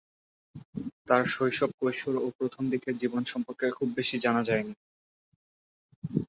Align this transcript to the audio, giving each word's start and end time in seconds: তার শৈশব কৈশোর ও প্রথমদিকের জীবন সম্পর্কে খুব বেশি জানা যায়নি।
তার 1.07 1.23
শৈশব 1.27 1.71
কৈশোর 1.79 2.15
ও 2.17 2.37
প্রথমদিকের 2.39 2.95
জীবন 2.97 3.23
সম্পর্কে 3.23 3.65
খুব 3.77 3.89
বেশি 3.97 4.15
জানা 4.19 4.41
যায়নি। 4.43 4.73